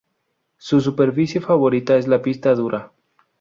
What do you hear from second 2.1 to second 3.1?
pista dura.